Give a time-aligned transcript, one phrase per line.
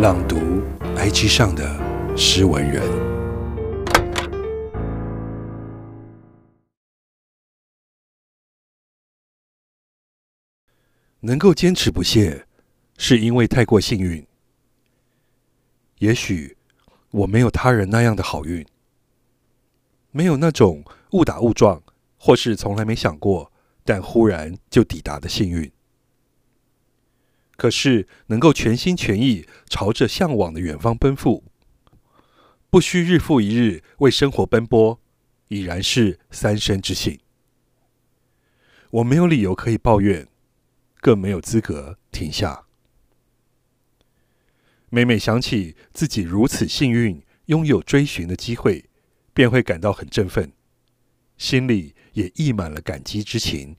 [0.00, 0.62] 朗读
[0.96, 1.78] IG 上的
[2.16, 2.82] 诗文人，
[11.20, 12.46] 能够坚持不懈，
[12.96, 14.26] 是因为太过幸运。
[15.98, 16.56] 也许
[17.10, 18.66] 我没有他人那样的好运，
[20.12, 21.82] 没有那种误打误撞，
[22.16, 23.52] 或是从来没想过，
[23.84, 25.70] 但忽然就抵达的幸运。
[27.60, 31.44] 可是，能够全心全意朝着向往的远方奔赴，
[32.70, 34.98] 不需日复一日为生活奔波，
[35.48, 37.20] 已然是三生之幸。
[38.92, 40.26] 我没有理由可以抱怨，
[41.02, 42.64] 更没有资格停下。
[44.88, 48.88] 每每想起自己如此幸运，拥有追寻的机会，
[49.34, 50.50] 便会感到很振奋，
[51.36, 53.76] 心里也溢满了感激之情。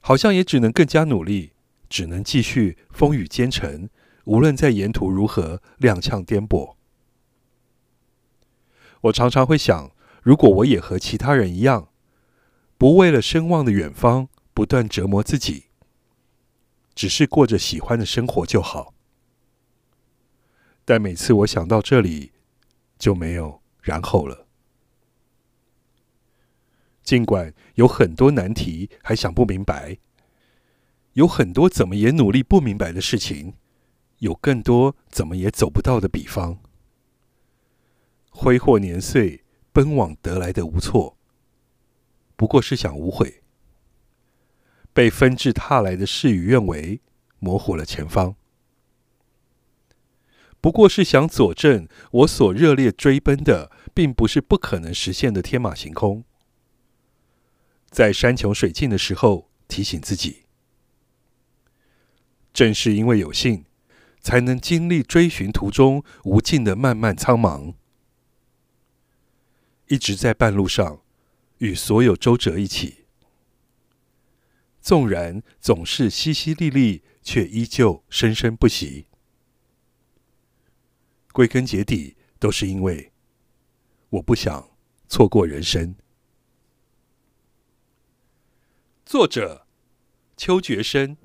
[0.00, 1.51] 好像也只能更加努力。
[1.92, 3.90] 只能继续风雨兼程，
[4.24, 6.76] 无论在沿途如何踉跄颠簸。
[9.02, 11.90] 我常常会想，如果我也和其他人一样，
[12.78, 15.66] 不为了声望的远方不断折磨自己，
[16.94, 18.94] 只是过着喜欢的生活就好。
[20.86, 22.32] 但每次我想到这里，
[22.98, 24.46] 就没有然后了。
[27.02, 29.98] 尽管有很多难题还想不明白。
[31.14, 33.54] 有很多怎么也努力不明白的事情，
[34.18, 36.58] 有更多怎么也走不到的彼方。
[38.30, 41.18] 挥霍年岁，奔往得来的无措，
[42.34, 43.42] 不过是想无悔。
[44.94, 47.00] 被纷至沓来的事与愿违，
[47.38, 48.36] 模糊了前方。
[50.60, 56.24] 不过是想佐证我所热烈追奔的，并不是不可能实现的天马行空。
[57.90, 60.41] 在山穷水尽的时候，提醒自己。
[62.52, 63.64] 正是因为有幸，
[64.20, 67.74] 才能经历追寻途中无尽的漫漫苍茫，
[69.88, 71.02] 一直在半路上
[71.58, 73.06] 与所有周折一起。
[74.80, 79.06] 纵然总是淅淅沥沥，却依旧生生不息。
[81.32, 83.12] 归根结底，都是因为
[84.10, 84.70] 我不想
[85.08, 85.94] 错过人生。
[89.06, 89.66] 作者：
[90.36, 91.16] 邱觉生。